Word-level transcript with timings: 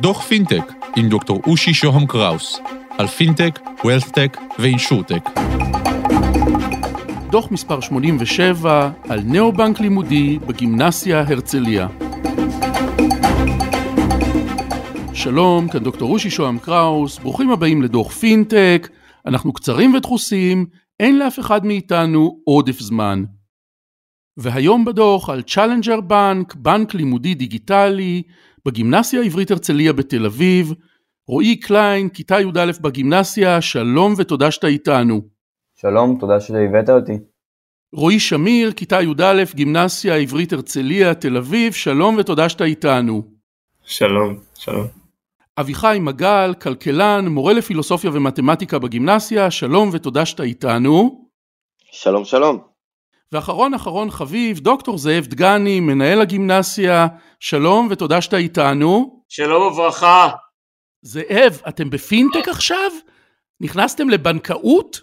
דוח 0.00 0.22
פינטק 0.22 0.72
עם 0.96 1.08
דוקטור 1.08 1.40
אושי 1.46 1.74
שוהם 1.74 2.06
קראוס 2.06 2.60
על 2.98 3.06
פינטק, 3.06 3.58
wealthtech 3.84 4.36
ו 4.58 4.64
insurtech. 4.64 5.30
דוח 7.30 7.50
מספר 7.50 7.80
87 7.80 8.90
על 9.08 9.20
neo 9.24 9.48
bank 9.48 9.80
לימודי 9.80 10.38
בגימנסיה 10.46 11.20
הרצליה. 11.20 11.88
שלום, 15.14 15.68
כאן 15.68 15.84
דוקטור 15.84 16.08
אושי 16.08 16.30
שוהם 16.30 16.58
קראוס, 16.58 17.18
ברוכים 17.18 17.50
הבאים 17.50 17.82
לדוח 17.82 18.12
פינטק, 18.12 18.88
אנחנו 19.26 19.52
קצרים 19.52 19.94
ודחוסים, 19.94 20.66
אין 21.00 21.18
לאף 21.18 21.38
אחד 21.38 21.66
מאיתנו 21.66 22.40
עודף 22.44 22.80
זמן. 22.80 23.24
והיום 24.36 24.84
בדוח 24.84 25.30
על 25.30 25.42
challenger 25.42 26.00
bank, 26.00 26.54
בנק 26.54 26.94
לימודי 26.94 27.34
דיגיטלי, 27.34 28.22
בגימנסיה 28.66 29.20
העברית 29.20 29.50
הרצליה 29.50 29.92
בתל 29.92 30.26
אביב, 30.26 30.72
רועי 31.28 31.56
קליין, 31.60 32.08
כיתה 32.08 32.40
י"א 32.40 32.72
בגימנסיה, 32.80 33.60
שלום 33.60 34.14
ותודה 34.18 34.50
שאתה 34.50 34.66
איתנו. 34.66 35.20
שלום, 35.76 36.16
תודה 36.20 36.40
שהבאת 36.40 36.90
אותי. 36.90 37.12
רועי 37.92 38.20
שמיר, 38.20 38.72
כיתה 38.72 39.02
י"א, 39.02 39.44
גימנסיה 39.54 40.14
העברית 40.14 40.52
הרצליה, 40.52 41.14
תל 41.14 41.36
אביב, 41.36 41.72
שלום 41.72 42.16
ותודה 42.18 42.48
שאתה 42.48 42.64
איתנו. 42.64 43.22
שלום, 43.84 44.36
שלום. 44.54 44.86
אביחי 45.60 45.98
מגל, 46.00 46.54
כלכלן, 46.62 47.28
מורה 47.28 47.52
לפילוסופיה 47.52 48.10
ומתמטיקה 48.14 48.78
בגימנסיה, 48.78 49.50
שלום 49.50 49.90
ותודה 49.92 50.26
שאתה 50.26 50.42
איתנו. 50.42 51.28
שלום, 51.92 52.24
שלום. 52.24 52.69
ואחרון 53.32 53.74
אחרון 53.74 54.10
חביב, 54.10 54.60
דוקטור 54.60 54.98
זאב 54.98 55.26
דגני, 55.26 55.80
מנהל 55.80 56.20
הגימנסיה, 56.20 57.06
שלום 57.40 57.88
ותודה 57.90 58.20
שאתה 58.20 58.36
איתנו. 58.36 59.22
שלום 59.28 59.62
וברכה. 59.62 60.28
זאב, 61.02 61.60
אתם 61.68 61.90
בפינטק 61.90 62.48
עכשיו? 62.48 62.90
נכנסתם 63.60 64.08
לבנקאות? 64.08 65.00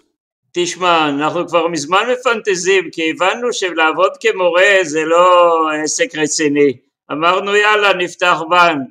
תשמע, 0.54 1.08
אנחנו 1.08 1.48
כבר 1.48 1.68
מזמן 1.68 2.02
מפנטזים, 2.12 2.90
כי 2.92 3.10
הבנו 3.10 3.52
שלעבוד 3.52 4.12
כמורה 4.20 4.78
זה 4.82 5.04
לא 5.04 5.60
עסק 5.82 6.16
רציני. 6.16 6.72
אמרנו 7.12 7.56
יאללה 7.56 7.92
נפתח 7.94 8.40
בנק. 8.50 8.88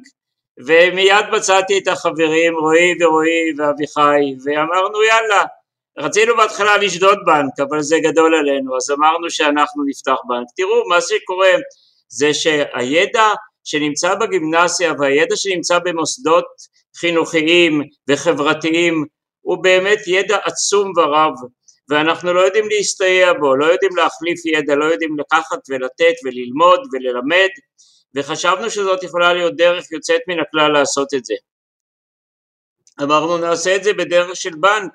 ומיד 0.65 1.25
מצאתי 1.31 1.77
את 1.77 1.87
החברים 1.87 2.53
רועי 2.59 2.93
ורועי 3.03 3.53
ואביחי 3.57 4.35
ואמרנו 4.45 5.03
יאללה 5.03 5.45
רצינו 5.99 6.37
בהתחלה 6.37 6.77
לשדוד 6.77 7.17
בנק 7.25 7.59
אבל 7.69 7.81
זה 7.81 7.95
גדול 8.03 8.35
עלינו 8.35 8.77
אז 8.77 8.91
אמרנו 8.91 9.29
שאנחנו 9.29 9.83
נפתח 9.87 10.17
בנק 10.27 10.47
תראו 10.55 10.87
מה 10.89 11.01
שקורה 11.01 11.51
זה 12.09 12.33
שהידע 12.33 13.27
שנמצא 13.63 14.15
בגימנסיה 14.15 14.93
והידע 14.99 15.35
שנמצא 15.35 15.79
במוסדות 15.79 16.45
חינוכיים 16.97 17.81
וחברתיים 18.09 19.05
הוא 19.41 19.63
באמת 19.63 19.99
ידע 20.07 20.37
עצום 20.43 20.91
ורב 20.97 21.33
ואנחנו 21.89 22.33
לא 22.33 22.39
יודעים 22.39 22.69
להסתייע 22.69 23.33
בו, 23.33 23.55
לא 23.55 23.65
יודעים 23.65 23.95
להחליף 23.95 24.45
ידע, 24.45 24.75
לא 24.75 24.85
יודעים 24.85 25.19
לקחת 25.19 25.59
ולתת 25.69 26.15
וללמוד 26.25 26.79
וללמד 26.93 27.49
וחשבנו 28.15 28.69
שזאת 28.69 29.03
יכולה 29.03 29.33
להיות 29.33 29.55
דרך 29.55 29.91
יוצאת 29.91 30.21
מן 30.27 30.39
הכלל 30.39 30.71
לעשות 30.71 31.13
את 31.13 31.25
זה. 31.25 31.33
אמרנו 33.03 33.37
נעשה 33.37 33.75
את 33.75 33.83
זה 33.83 33.93
בדרך 33.93 34.35
של 34.35 34.55
בנק, 34.59 34.91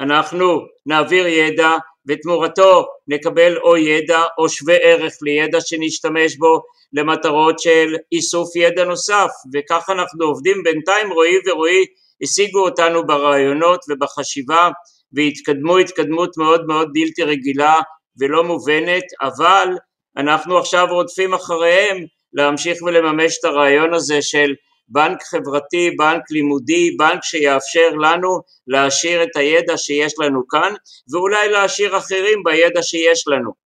אנחנו 0.00 0.60
נעביר 0.86 1.26
ידע 1.26 1.70
ותמורתו 2.08 2.86
נקבל 3.08 3.58
או 3.58 3.76
ידע 3.76 4.22
או 4.38 4.48
שווה 4.48 4.74
ערך 4.74 5.12
לידע 5.22 5.60
שנשתמש 5.60 6.36
בו 6.36 6.62
למטרות 6.92 7.58
של 7.58 7.94
איסוף 8.12 8.56
ידע 8.56 8.84
נוסף. 8.84 9.30
וכך 9.54 9.90
אנחנו 9.90 10.24
עובדים. 10.24 10.62
בינתיים 10.62 11.12
רועי 11.12 11.36
ורועי 11.46 11.84
השיגו 12.22 12.60
אותנו 12.60 13.06
ברעיונות 13.06 13.80
ובחשיבה 13.88 14.68
והתקדמו 15.12 15.78
התקדמות 15.78 16.36
מאוד 16.36 16.66
מאוד 16.66 16.90
בלתי 16.92 17.22
רגילה 17.22 17.76
ולא 18.20 18.44
מובנת 18.44 19.04
אבל 19.22 19.68
אנחנו 20.16 20.58
עכשיו 20.58 20.86
רודפים 20.90 21.34
אחריהם 21.34 21.96
להמשיך 22.32 22.82
ולממש 22.82 23.38
את 23.40 23.44
הרעיון 23.44 23.94
הזה 23.94 24.22
של 24.22 24.54
בנק 24.88 25.22
חברתי, 25.22 25.90
בנק 25.98 26.22
לימודי, 26.30 26.96
בנק 26.98 27.22
שיאפשר 27.22 27.90
לנו 28.00 28.40
להעשיר 28.66 29.22
את 29.22 29.36
הידע 29.36 29.76
שיש 29.76 30.14
לנו 30.18 30.48
כאן 30.48 30.72
ואולי 31.12 31.48
להעשיר 31.48 31.98
אחרים 31.98 32.42
בידע 32.44 32.82
שיש 32.82 33.24
לנו. 33.28 33.68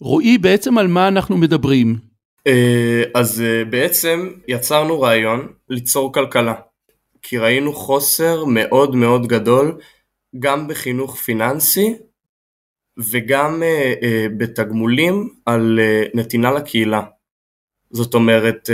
רועי, 0.00 0.38
בעצם 0.38 0.78
על 0.78 0.86
מה 0.86 1.08
אנחנו 1.08 1.36
מדברים? 1.36 1.96
אה, 2.46 3.02
אז 3.14 3.42
אה, 3.42 3.64
בעצם 3.64 4.30
יצרנו 4.48 5.00
רעיון 5.00 5.52
ליצור 5.68 6.12
כלכלה, 6.12 6.54
כי 7.22 7.38
ראינו 7.38 7.72
חוסר 7.72 8.44
מאוד 8.44 8.94
מאוד 8.94 9.26
גדול 9.26 9.78
גם 10.38 10.68
בחינוך 10.68 11.16
פיננסי 11.16 11.94
וגם 13.10 13.62
אה, 13.62 14.26
בתגמולים 14.36 15.28
על 15.46 15.80
נתינה 16.14 16.52
לקהילה. 16.52 17.02
זאת 17.90 18.14
אומרת, 18.14 18.70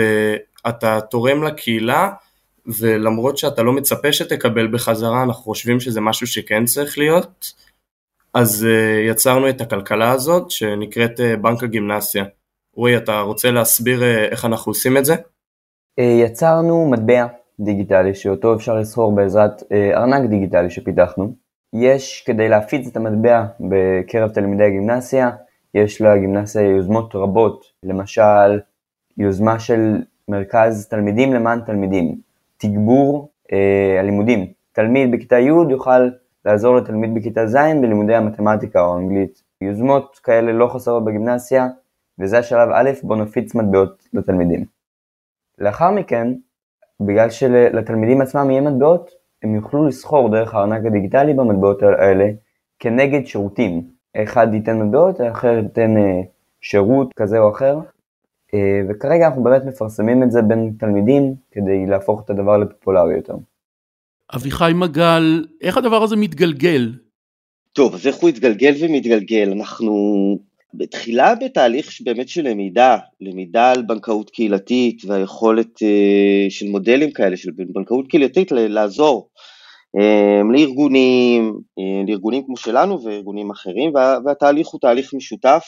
אתה 0.68 1.00
תורם 1.00 1.42
לקהילה, 1.42 2.10
ולמרות 2.80 3.38
שאתה 3.38 3.62
לא 3.62 3.72
מצפה 3.72 4.12
שתקבל 4.12 4.66
בחזרה, 4.66 5.22
אנחנו 5.22 5.42
חושבים 5.42 5.80
שזה 5.80 6.00
משהו 6.00 6.26
שכן 6.26 6.64
צריך 6.64 6.98
להיות, 6.98 7.52
אז 8.34 8.66
אה, 8.70 9.10
יצרנו 9.10 9.48
את 9.48 9.60
הכלכלה 9.60 10.10
הזאת 10.10 10.50
שנקראת 10.50 11.20
אה, 11.20 11.36
בנק 11.36 11.62
הגימנסיה. 11.62 12.24
רועי, 12.74 12.96
אתה 12.96 13.20
רוצה 13.20 13.50
להסביר 13.50 14.04
איך 14.04 14.44
אנחנו 14.44 14.70
עושים 14.70 14.96
את 14.96 15.04
זה? 15.04 15.14
יצרנו 15.98 16.90
מטבע 16.90 17.26
דיגיטלי 17.60 18.14
שאותו 18.14 18.54
אפשר 18.54 18.74
לסחור 18.74 19.16
בעזרת 19.16 19.62
ארנק 19.72 20.30
דיגיטלי 20.30 20.70
שפיתחנו. 20.70 21.34
יש 21.72 22.22
כדי 22.26 22.48
להפיץ 22.48 22.86
את 22.86 22.96
המטבע 22.96 23.44
בקרב 23.60 24.30
תלמידי 24.30 24.64
הגימנסיה, 24.64 25.30
יש 25.74 26.00
לגימנסיה 26.02 26.62
יוזמות 26.62 27.14
רבות, 27.14 27.64
למשל 27.82 28.60
יוזמה 29.18 29.60
של 29.60 29.96
מרכז 30.28 30.86
תלמידים 30.86 31.32
למען 31.32 31.60
תלמידים, 31.60 32.16
תגבור 32.56 33.28
אה, 33.52 33.96
הלימודים. 34.00 34.46
תלמיד 34.72 35.12
בכיתה 35.12 35.38
י' 35.38 35.70
יוכל 35.70 36.08
לעזור 36.44 36.76
לתלמיד 36.76 37.14
בכיתה 37.14 37.46
ז' 37.46 37.56
בלימודי 37.82 38.14
המתמטיקה 38.14 38.80
או 38.80 38.94
האנגלית. 38.94 39.42
יוזמות 39.60 40.20
כאלה 40.22 40.52
לא 40.52 40.66
חסרות 40.66 41.04
בגימנסיה, 41.04 41.68
וזה 42.18 42.38
השלב 42.38 42.68
א' 42.72 42.90
בו 43.02 43.14
נפיץ 43.14 43.54
מטבעות 43.54 44.08
לתלמידים. 44.12 44.64
לאחר 45.58 45.90
מכן, 45.90 46.28
בגלל 47.00 47.30
שלתלמידים 47.30 48.20
עצמם 48.20 48.50
יהיה 48.50 48.60
מטבעות, 48.60 49.10
הם 49.42 49.54
יוכלו 49.54 49.86
לסחור 49.86 50.30
דרך 50.30 50.54
הארנק 50.54 50.86
הדיגיטלי 50.86 51.34
במטבעות 51.34 51.82
האלה 51.82 52.30
כנגד 52.78 53.26
שירותים. 53.26 53.82
אחד 54.16 54.54
ייתן 54.54 54.82
מטבעות, 54.82 55.20
האחר 55.20 55.58
ייתן 55.62 55.96
אה, 55.96 56.20
שירות 56.60 57.12
כזה 57.16 57.38
או 57.38 57.50
אחר, 57.50 57.78
וכרגע 58.90 59.26
אנחנו 59.26 59.42
באמת 59.42 59.64
מפרסמים 59.64 60.22
את 60.22 60.30
זה 60.30 60.42
בין 60.42 60.72
תלמידים 60.78 61.34
כדי 61.50 61.86
להפוך 61.86 62.22
את 62.24 62.30
הדבר 62.30 62.58
לפופולרי 62.58 63.16
יותר. 63.16 63.34
אביחי 64.34 64.72
מגל, 64.74 65.46
איך 65.60 65.76
הדבר 65.76 66.02
הזה 66.02 66.16
מתגלגל? 66.16 66.92
טוב, 67.72 67.94
אז 67.94 68.06
איך 68.06 68.16
הוא 68.16 68.28
התגלגל 68.28 68.74
ומתגלגל? 68.80 69.52
אנחנו 69.52 69.92
בתחילה 70.74 71.34
בתהליך 71.34 72.00
באמת 72.04 72.28
של 72.28 72.48
למידה, 72.48 72.96
למידה 73.20 73.70
על 73.70 73.82
בנקאות 73.82 74.30
קהילתית 74.30 75.02
והיכולת 75.04 75.76
uh, 75.76 76.50
של 76.50 76.66
מודלים 76.68 77.10
כאלה 77.10 77.36
של 77.36 77.50
בנקאות 77.50 78.08
קהילתית 78.08 78.52
לעזור 78.52 79.28
um, 79.96 80.52
לארגונים, 80.52 81.54
uh, 81.80 82.08
לארגונים 82.08 82.42
כמו 82.46 82.56
שלנו 82.56 83.04
וארגונים 83.04 83.50
אחרים, 83.50 83.94
וה, 83.94 84.18
והתהליך 84.24 84.68
הוא 84.68 84.80
תהליך 84.80 85.14
משותף. 85.14 85.64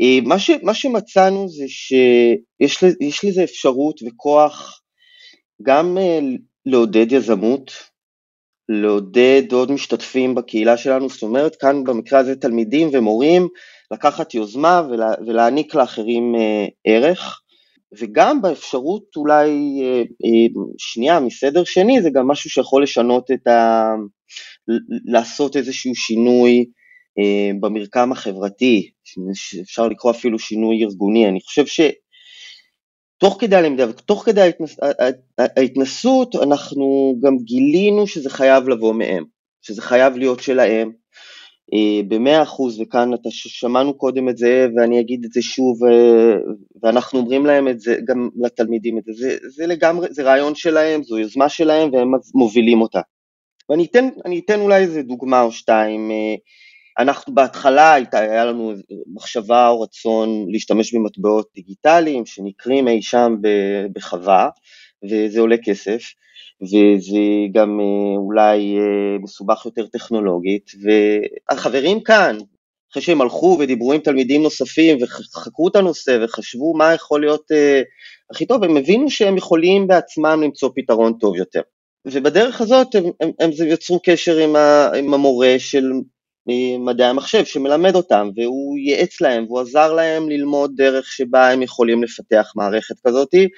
אה, 0.00 0.18
מה, 0.24 0.38
ש, 0.38 0.50
מה 0.62 0.74
שמצאנו 0.74 1.48
זה 1.48 1.64
שיש 1.68 3.24
לזה 3.24 3.44
אפשרות 3.44 4.00
וכוח 4.06 4.80
גם 5.62 5.98
אה, 5.98 6.18
לעודד 6.66 7.12
יזמות, 7.12 7.72
לעודד 8.68 9.42
עוד 9.52 9.72
משתתפים 9.72 10.34
בקהילה 10.34 10.76
שלנו, 10.76 11.08
זאת 11.08 11.22
אומרת 11.22 11.56
כאן 11.56 11.84
במקרה 11.84 12.18
הזה 12.18 12.36
תלמידים 12.36 12.88
ומורים, 12.92 13.48
לקחת 13.90 14.34
יוזמה 14.34 14.82
ולה, 14.90 15.10
ולהעניק 15.26 15.74
לאחרים 15.74 16.34
אה, 16.34 16.66
ערך, 16.86 17.40
וגם 17.98 18.42
באפשרות 18.42 19.02
אולי 19.16 19.50
שנייה 20.78 21.20
מסדר 21.20 21.64
שני, 21.64 22.02
זה 22.02 22.10
גם 22.10 22.28
משהו 22.28 22.50
שיכול 22.50 22.82
לשנות 22.82 23.30
את 23.30 23.46
ה... 23.46 23.84
לעשות 25.04 25.56
איזשהו 25.56 25.94
שינוי 25.94 26.64
במרקם 27.60 28.12
החברתי, 28.12 28.90
אפשר 29.62 29.88
לקרוא 29.88 30.12
אפילו 30.12 30.38
שינוי 30.38 30.84
ארגוני, 30.84 31.28
אני 31.28 31.40
חושב 31.40 31.64
שתוך 31.66 33.36
כדי 33.40 33.56
הלמידה 33.56 33.90
ותוך 33.90 34.24
כדי 34.24 34.40
ההתנס... 34.40 34.76
ההתנסות 35.38 36.36
אנחנו 36.36 37.16
גם 37.22 37.36
גילינו 37.38 38.06
שזה 38.06 38.30
חייב 38.30 38.68
לבוא 38.68 38.94
מהם, 38.94 39.24
שזה 39.62 39.82
חייב 39.82 40.16
להיות 40.16 40.40
שלהם, 40.40 40.92
במאה 42.08 42.42
אחוז, 42.42 42.80
וכאן 42.80 43.14
אתה 43.14 43.28
שמענו 43.30 43.94
קודם 43.94 44.28
את 44.28 44.36
זה 44.38 44.66
ואני 44.76 45.00
אגיד 45.00 45.24
את 45.24 45.32
זה 45.32 45.42
שוב, 45.42 45.78
ואנחנו 46.82 47.18
אומרים 47.18 47.46
להם 47.46 47.68
את 47.68 47.80
זה, 47.80 47.96
גם 48.04 48.28
לתלמידים 48.36 48.98
את 48.98 49.04
זה, 49.04 49.12
זה, 49.12 49.36
זה 49.48 49.66
לגמרי, 49.66 50.08
זה 50.10 50.22
רעיון 50.22 50.54
שלהם, 50.54 51.02
זו 51.02 51.18
יוזמה 51.18 51.48
שלהם 51.48 51.92
והם 51.92 52.12
מובילים 52.34 52.82
אותה. 52.82 53.00
ואני 53.68 53.84
אתן, 53.84 54.08
אתן 54.38 54.60
אולי 54.60 54.82
איזה 54.82 55.02
דוגמה 55.02 55.42
או 55.42 55.52
שתיים, 55.52 56.10
אנחנו 56.98 57.34
בהתחלה 57.34 57.96
היה 58.12 58.44
לנו 58.44 58.72
מחשבה 59.14 59.68
או 59.68 59.80
רצון 59.80 60.46
להשתמש 60.52 60.94
במטבעות 60.94 61.48
דיגיטליים 61.54 62.26
שנקרים 62.26 62.88
אי 62.88 63.02
שם 63.02 63.36
בחווה, 63.92 64.48
וזה 65.04 65.40
עולה 65.40 65.56
כסף, 65.64 66.02
וזה 66.62 67.18
גם 67.52 67.80
אה, 67.80 68.16
אולי 68.16 68.78
אה, 68.78 69.18
מסובך 69.22 69.66
יותר 69.66 69.86
טכנולוגית, 69.86 70.70
והחברים 70.82 72.02
כאן, 72.02 72.38
אחרי 72.92 73.02
שהם 73.02 73.20
הלכו 73.20 73.56
ודיברו 73.60 73.92
עם 73.92 74.00
תלמידים 74.00 74.42
נוספים 74.42 74.98
וחקרו 75.02 75.68
את 75.68 75.76
הנושא 75.76 76.18
וחשבו 76.22 76.74
מה 76.74 76.94
יכול 76.94 77.20
להיות 77.20 77.50
uh, 77.52 77.84
הכי 78.30 78.46
טוב, 78.46 78.64
הם 78.64 78.76
הבינו 78.76 79.10
שהם 79.10 79.36
יכולים 79.36 79.86
בעצמם 79.86 80.40
למצוא 80.42 80.70
פתרון 80.76 81.12
טוב 81.20 81.36
יותר. 81.36 81.60
ובדרך 82.06 82.60
הזאת 82.60 82.94
הם, 82.94 83.04
הם, 83.20 83.30
הם 83.40 83.50
יצרו 83.66 84.00
קשר 84.04 84.38
עם, 84.38 84.56
ה, 84.56 84.90
עם 84.98 85.14
המורה 85.14 85.54
של 85.58 85.92
מדעי 86.78 87.08
המחשב 87.08 87.44
שמלמד 87.44 87.94
אותם, 87.94 88.30
והוא 88.36 88.78
ייעץ 88.78 89.20
להם 89.20 89.44
והוא 89.44 89.60
עזר 89.60 89.92
להם 89.92 90.28
ללמוד 90.28 90.72
דרך 90.76 91.12
שבה 91.12 91.50
הם 91.50 91.62
יכולים 91.62 92.02
לפתח 92.02 92.52
מערכת 92.56 92.94
כזאתי, 93.06 93.48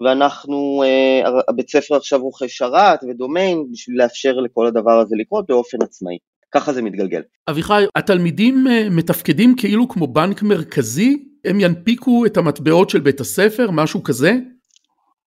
ואנחנו, 0.00 0.82
אה, 0.86 1.30
הבית 1.48 1.70
ספר 1.70 1.96
עכשיו 1.96 2.22
רוכש 2.22 2.58
שרת 2.58 3.04
ודומיין 3.08 3.64
בשביל 3.72 3.98
לאפשר 3.98 4.32
לכל 4.32 4.66
הדבר 4.66 5.00
הזה 5.00 5.16
לקרות 5.18 5.46
באופן 5.48 5.78
עצמאי. 5.82 6.16
ככה 6.54 6.72
זה 6.72 6.82
מתגלגל. 6.82 7.22
אביחי, 7.50 7.84
התלמידים 7.96 8.66
אה, 8.70 8.90
מתפקדים 8.90 9.54
כאילו 9.56 9.88
כמו 9.88 10.06
בנק 10.06 10.42
מרכזי? 10.42 11.24
הם 11.44 11.60
ינפיקו 11.60 12.26
את 12.26 12.36
המטבעות 12.36 12.90
של 12.90 13.00
בית 13.00 13.20
הספר, 13.20 13.70
משהו 13.70 14.02
כזה? 14.02 14.32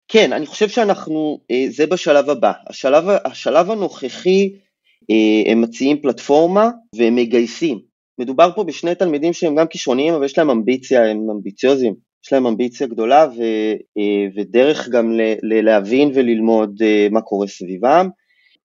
כן, 0.08 0.34
אני 0.34 0.46
חושב 0.46 0.70
שאנחנו, 0.70 1.40
אה, 1.52 1.66
זה 1.70 1.88
בשלב 1.88 2.30
הבא. 2.30 2.52
השלב, 2.70 3.04
השלב 3.26 3.72
הנוכחי, 3.72 4.54
הם 5.46 5.62
מציעים 5.62 6.02
פלטפורמה 6.02 6.70
והם 6.96 7.16
מגייסים. 7.16 7.80
מדובר 8.20 8.50
פה 8.56 8.64
בשני 8.64 8.96
תלמידים 8.96 9.34
שהם 9.34 9.56
גם 9.56 9.68
כישרוניים, 9.68 10.14
אבל 10.14 10.26
יש 10.26 10.38
להם 10.38 10.50
אמביציה, 10.50 11.06
הם 11.06 11.30
אמביציוזים. 11.30 11.94
יש 12.26 12.34
להם 12.34 12.48
אמביציה 12.48 12.88
גדולה 12.88 13.28
ו, 13.38 13.42
אה, 13.98 14.28
ודרך 14.36 14.90
גם 14.90 15.20
להבין 15.42 16.12
וללמוד 16.14 16.82
אה, 16.82 17.08
מה 17.12 17.22
קורה 17.22 17.48
סביבם. 17.48 18.10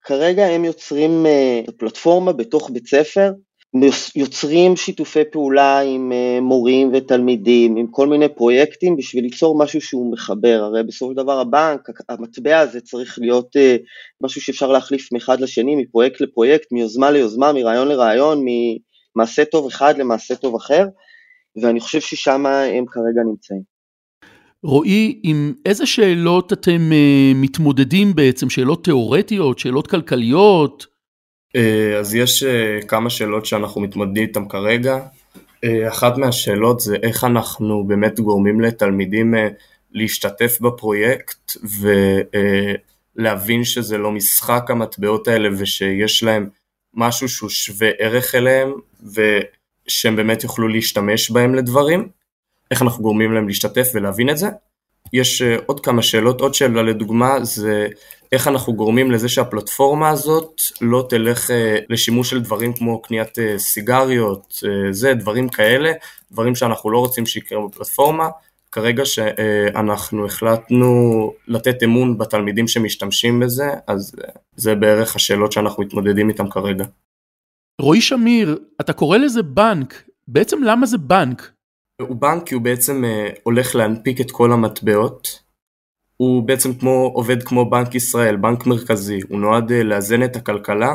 כרגע 0.03 0.47
הם 0.47 0.65
יוצרים 0.65 1.27
אה, 1.27 1.61
פלטפורמה 1.79 2.33
בתוך 2.33 2.71
בית 2.71 2.87
ספר, 2.87 3.31
יוצרים 4.17 4.77
שיתופי 4.77 5.25
פעולה 5.33 5.81
עם 5.81 6.13
מורים 6.43 6.91
ותלמידים, 6.95 7.77
עם 7.77 7.87
כל 7.87 8.07
מיני 8.07 8.29
פרויקטים 8.29 8.97
בשביל 8.97 9.25
ליצור 9.25 9.59
משהו 9.59 9.81
שהוא 9.81 10.13
מחבר, 10.13 10.61
הרי 10.63 10.83
בסופו 10.83 11.11
של 11.11 11.17
דבר 11.17 11.41
הבנק, 11.41 11.81
המטבע 12.09 12.59
הזה 12.59 12.81
צריך 12.81 13.19
להיות 13.19 13.57
משהו 14.23 14.41
שאפשר 14.41 14.73
להחליף 14.73 15.13
מאחד 15.13 15.41
לשני, 15.41 15.77
מפרויקט 15.77 16.21
לפרויקט, 16.21 16.73
מיוזמה 16.73 17.11
ליוזמה, 17.11 17.53
מרעיון 17.53 17.89
לרעיון, 17.89 18.45
ממעשה 19.17 19.45
טוב 19.45 19.67
אחד 19.67 19.99
למעשה 19.99 20.35
טוב 20.35 20.55
אחר, 20.55 20.87
ואני 21.63 21.81
חושב 21.81 22.01
ששם 22.01 22.47
הם 22.47 22.85
כרגע 22.87 23.23
נמצאים. 23.31 23.77
רועי, 24.63 25.21
עם 25.23 25.55
איזה 25.67 25.87
שאלות 25.87 26.53
אתם 26.53 26.91
uh, 26.91 27.37
מתמודדים 27.37 28.15
בעצם? 28.15 28.51
שאלות 28.51 28.85
תיאורטיות, 28.85 29.59
שאלות 29.59 29.87
כלכליות? 29.87 30.96
Uh, 31.57 31.59
אז 31.99 32.15
יש 32.15 32.43
uh, 32.43 32.87
כמה 32.87 33.11
שאלות 33.11 33.47
שאנחנו 33.47 33.81
מתמודדים 33.81 34.23
איתן 34.23 34.49
כרגע. 34.49 34.99
Uh, 35.37 35.89
אחת 35.89 36.19
מהשאלות 36.19 36.81
זה 36.81 36.97
איך 37.03 37.25
אנחנו 37.25 37.85
באמת 37.85 38.21
גורמים 38.21 38.61
לתלמידים 38.61 39.35
להשתתף 39.93 40.61
בפרויקט 40.61 41.53
ולהבין 43.17 43.65
שזה 43.65 43.99
לא 43.99 44.13
משחק 44.13 44.71
המטבעות 44.71 45.29
האלה 45.29 45.49
ושיש 45.59 46.23
להם 46.23 46.49
משהו 46.95 47.29
שהוא 47.29 47.51
שווה 47.51 47.91
ערך 47.99 48.35
אליהם, 48.35 48.73
ו... 49.15 49.21
שהם 49.89 50.17
באמת 50.17 50.43
יוכלו 50.43 50.69
להשתמש 50.69 51.31
בהם 51.31 51.55
לדברים, 51.55 52.09
איך 52.71 52.83
אנחנו 52.83 53.03
גורמים 53.03 53.33
להם 53.33 53.49
להשתתף 53.49 53.89
ולהבין 53.95 54.31
את 54.31 54.39
זה. 54.39 54.49
יש 55.13 55.43
uh, 55.43 55.63
עוד 55.67 55.81
כמה 55.81 56.03
שאלות, 56.03 56.41
עוד 56.41 56.55
שאלה 56.55 56.83
לדוגמה 56.83 57.45
זה 57.45 57.89
איך 58.33 58.49
אנחנו 58.49 58.75
גורמים 58.75 59.11
לזה 59.11 59.29
שהפלטפורמה 59.29 60.09
הזאת 60.09 60.61
לא 60.81 61.07
תלך 61.09 61.51
uh, 61.51 61.53
לשימוש 61.91 62.31
של 62.31 62.41
דברים 62.41 62.73
כמו 62.73 63.03
קניית 63.03 63.39
uh, 63.39 63.59
סיגריות, 63.59 64.63
זה, 64.91 65.15
דברים 65.15 65.49
כאלה, 65.49 65.93
דברים 66.33 66.55
שאנחנו 66.55 66.91
לא 66.91 66.99
רוצים 66.99 67.27
שיקרו 67.27 67.69
בפלטפורמה. 67.69 68.29
כרגע 68.73 69.05
שאנחנו 69.05 70.27
החלטנו 70.27 71.33
לתת 71.49 71.83
אמון 71.83 72.19
בתלמידים 72.19 72.69
שמשתמשים 72.69 73.41
בזה, 73.41 73.71
אז 73.87 74.17
זה 74.57 74.75
בערך 74.75 75.17
השאלות 75.17 75.53
שאנחנו 75.53 75.83
מתמודדים 75.83 76.29
איתן 76.29 76.51
כרגע. 76.51 76.85
רועי 77.81 78.01
שמיר, 78.01 78.59
אתה 78.81 78.93
קורא 78.93 79.19
לזה 79.19 79.43
בנק, 79.43 80.03
בעצם 80.29 80.63
למה 80.63 80.87
זה 80.87 80.99
בנק? 80.99 81.53
הוא 82.03 82.17
בנק 82.17 82.49
כי 82.49 82.55
הוא 82.55 82.63
בעצם 82.63 83.05
uh, 83.05 83.39
הולך 83.43 83.75
להנפיק 83.75 84.21
את 84.21 84.31
כל 84.31 84.53
המטבעות. 84.53 85.43
הוא 86.17 86.43
בעצם 86.43 86.75
כמו, 86.75 87.11
עובד 87.15 87.43
כמו 87.43 87.71
בנק 87.71 87.95
ישראל, 87.95 88.37
בנק 88.37 88.67
מרכזי. 88.67 89.19
הוא 89.29 89.41
נועד 89.41 89.71
uh, 89.71 89.75
לאזן 89.75 90.23
את 90.23 90.37
הכלכלה 90.37 90.95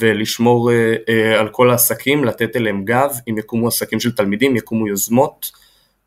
ולשמור 0.00 0.70
uh, 0.70 1.40
על 1.40 1.48
כל 1.48 1.70
העסקים, 1.70 2.24
לתת 2.24 2.56
אליהם 2.56 2.84
גב, 2.84 3.10
אם 3.28 3.38
יקומו 3.38 3.68
עסקים 3.68 4.00
של 4.00 4.12
תלמידים, 4.12 4.56
יקומו 4.56 4.88
יוזמות. 4.88 5.50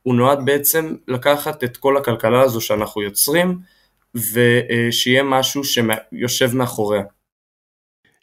הוא 0.03 0.15
נועד 0.15 0.45
בעצם 0.45 0.95
לקחת 1.07 1.63
את 1.63 1.77
כל 1.77 1.97
הכלכלה 1.97 2.41
הזו 2.41 2.61
שאנחנו 2.61 3.01
יוצרים 3.01 3.59
ושיהיה 4.15 5.23
משהו 5.23 5.61
שיושב 5.63 6.55
מאחוריה. 6.55 7.03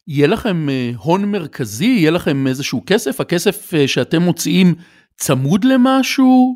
יהיה 0.08 0.26
לכם 0.26 0.68
אה, 0.68 0.90
הון 0.96 1.24
מרכזי? 1.24 1.84
יהיה 1.84 2.10
לכם 2.10 2.46
איזשהו 2.46 2.82
כסף? 2.86 3.20
הכסף 3.20 3.74
אה, 3.74 3.88
שאתם 3.88 4.22
מוציאים 4.22 4.74
צמוד 5.16 5.64
למשהו? 5.64 6.54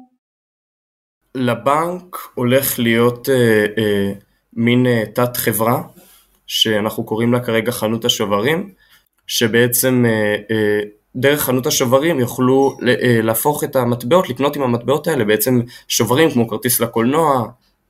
לבנק 1.34 2.16
הולך 2.34 2.78
להיות 2.78 3.28
אה, 3.28 3.66
אה, 3.78 4.12
מין 4.52 4.86
אה, 4.86 5.04
תת 5.14 5.36
חברה, 5.36 5.82
שאנחנו 6.46 7.04
קוראים 7.04 7.32
לה 7.32 7.40
כרגע 7.40 7.72
חנות 7.72 8.04
השוברים, 8.04 8.72
שבעצם 9.26 10.04
אה, 10.06 10.36
אה, 10.50 10.80
דרך 11.16 11.42
חנות 11.42 11.66
השוברים 11.66 12.20
יוכלו 12.20 12.76
אה, 12.88 13.20
להפוך 13.22 13.64
את 13.64 13.76
המטבעות, 13.76 14.28
לקנות 14.28 14.56
עם 14.56 14.62
המטבעות 14.62 15.06
האלה 15.06 15.24
בעצם 15.24 15.60
שוברים 15.88 16.30
כמו 16.30 16.48
כרטיס 16.48 16.80
לקולנוע, 16.80 17.44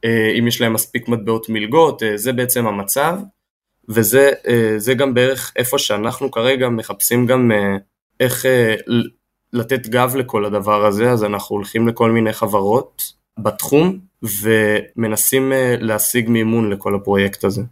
אה, 0.05 0.33
אם 0.39 0.47
יש 0.47 0.61
להם 0.61 0.73
מספיק 0.73 1.09
מטבעות 1.09 1.49
מלגות, 1.49 2.03
אה, 2.03 2.17
זה 2.17 2.33
בעצם 2.33 2.67
המצב. 2.67 3.19
וזה 3.89 4.31
אה, 4.89 4.95
גם 4.95 5.15
בערך 5.15 5.53
איפה 5.57 5.79
שאנחנו 5.79 6.31
כרגע 6.31 6.69
מחפשים 6.69 7.27
גם 7.27 7.53
אה, 7.53 7.77
איך 8.21 8.47
אה, 8.47 8.75
לתת 9.53 9.87
גב 9.87 10.17
לכל 10.17 10.45
הדבר 10.45 10.87
הזה, 10.87 11.11
אז 11.11 11.25
אנחנו 11.25 11.57
הולכים 11.57 11.89
לכל 11.89 12.11
מיני 12.11 12.33
חברות 12.33 13.03
בתחום 13.39 13.99
ומנסים 14.43 15.53
להשיג 15.81 16.29
מימון 16.29 16.71
לכל 16.71 16.95
הפרויקט 16.95 17.45
הזה. 17.45 17.63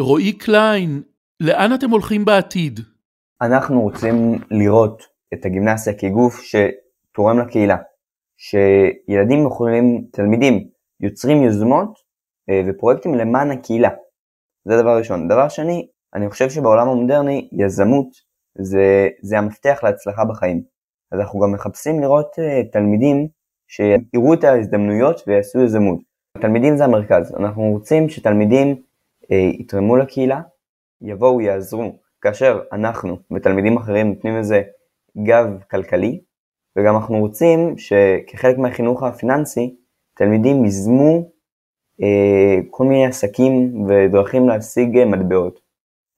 רועי 0.00 0.32
קליין, 0.32 1.02
לאן 1.40 1.74
אתם 1.74 1.90
הולכים 1.90 2.24
בעתיד? 2.24 2.80
אנחנו 3.42 3.80
רוצים 3.80 4.38
לראות 4.50 5.02
את 5.34 5.44
הגימנסיה 5.44 5.92
כגוף 5.98 6.40
שתורם 6.42 7.38
לקהילה, 7.38 7.76
שילדים 8.36 9.46
יכולים, 9.46 10.04
תלמידים, 10.12 10.68
יוצרים 11.00 11.42
יוזמות 11.42 11.98
ופרויקטים 12.68 13.14
למען 13.14 13.50
הקהילה. 13.50 13.88
זה 14.64 14.82
דבר 14.82 14.98
ראשון. 14.98 15.28
דבר 15.28 15.48
שני, 15.48 15.86
אני 16.14 16.30
חושב 16.30 16.50
שבעולם 16.50 16.88
המודרני 16.88 17.48
יזמות 17.52 18.06
זה, 18.58 19.08
זה 19.22 19.38
המפתח 19.38 19.80
להצלחה 19.82 20.24
בחיים. 20.24 20.73
אז 21.14 21.20
אנחנו 21.20 21.40
גם 21.40 21.52
מחפשים 21.52 22.00
לראות 22.00 22.34
uh, 22.38 22.72
תלמידים 22.72 23.28
שיראו 23.68 24.34
את 24.34 24.44
ההזדמנויות 24.44 25.22
ויעשו 25.26 25.60
יזמות. 25.60 25.98
תלמידים 26.40 26.76
זה 26.76 26.84
המרכז, 26.84 27.34
אנחנו 27.38 27.62
רוצים 27.62 28.08
שתלמידים 28.08 28.76
uh, 29.22 29.34
יתרמו 29.34 29.96
לקהילה, 29.96 30.40
יבואו, 31.02 31.40
יעזרו, 31.40 31.98
כאשר 32.20 32.60
אנחנו 32.72 33.16
ותלמידים 33.32 33.76
אחרים 33.76 34.08
נותנים 34.08 34.36
לזה 34.36 34.62
גב 35.24 35.46
כלכלי, 35.70 36.20
וגם 36.76 36.96
אנחנו 36.96 37.18
רוצים 37.18 37.78
שכחלק 37.78 38.58
מהחינוך 38.58 39.02
הפיננסי, 39.02 39.76
תלמידים 40.14 40.64
ייזמו 40.64 41.30
אה, 42.02 42.58
כל 42.70 42.84
מיני 42.84 43.06
עסקים 43.06 43.84
ודרכים 43.88 44.48
להשיג 44.48 44.98
אה, 44.98 45.04
מטבעות. 45.04 45.60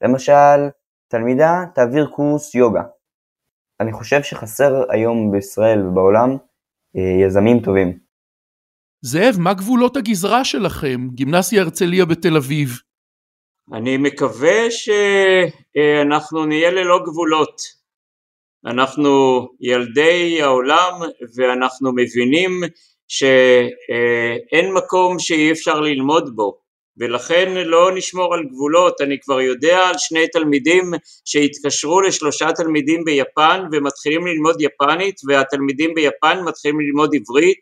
למשל, 0.03 0.69
תלמידה 1.09 1.65
תעביר 1.75 2.07
קורס 2.07 2.55
יוגה. 2.55 2.83
אני 3.81 3.93
חושב 3.93 4.23
שחסר 4.23 4.85
היום 4.91 5.33
בישראל 5.33 5.87
ובעולם 5.87 6.31
אה, 6.97 7.27
יזמים 7.27 7.61
טובים. 7.61 7.99
זאב, 9.03 9.35
מה 9.39 9.55
גבולות 9.55 9.97
הגזרה 9.97 10.45
שלכם? 10.45 11.09
גימנסיה 11.15 11.63
הרצליה 11.63 12.05
בתל 12.05 12.37
אביב. 12.37 12.69
אני 13.73 13.97
מקווה 13.97 14.71
שאנחנו 14.71 16.47
נהיה 16.47 16.71
ללא 16.71 16.99
גבולות. 17.07 17.63
אנחנו 18.67 19.09
ילדי 19.61 20.43
העולם 20.43 21.01
ואנחנו 21.37 21.93
מבינים 21.93 22.51
שאין 23.09 24.75
מקום 24.75 25.19
שאי 25.19 25.53
אפשר 25.53 25.81
ללמוד 25.81 26.37
בו 26.37 26.59
ולכן 26.99 27.53
לא 27.55 27.91
נשמור 27.95 28.35
על 28.35 28.45
גבולות, 28.45 29.01
אני 29.01 29.19
כבר 29.21 29.41
יודע 29.41 29.79
על 29.79 29.95
שני 29.99 30.29
תלמידים 30.29 30.91
שהתקשרו 31.25 32.01
לשלושה 32.01 32.53
תלמידים 32.53 33.05
ביפן 33.05 33.65
ומתחילים 33.73 34.27
ללמוד 34.27 34.57
יפנית 34.61 35.15
והתלמידים 35.29 35.95
ביפן 35.95 36.41
מתחילים 36.45 36.81
ללמוד 36.81 37.11
עברית, 37.15 37.61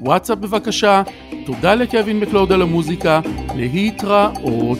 וואטסאפ 0.00 0.38
בבקשה, 0.38 1.02
תודה 1.46 1.74
לקווין 1.74 2.20
מקלוד 2.20 2.52
על 2.52 2.62
המוזיקה, 2.62 3.20
להתראות. 3.56 4.78